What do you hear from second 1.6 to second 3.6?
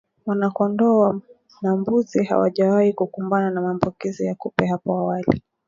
na mbuzi hawajawahi kukumbana